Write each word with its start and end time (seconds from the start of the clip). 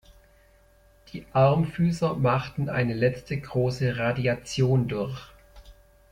Die 1.13 1.27
Armfüßer 1.31 2.15
machten 2.15 2.69
eine 2.69 2.95
letzte 2.95 3.39
große 3.39 3.97
Radiation 3.97 4.87
durch. 4.87 5.19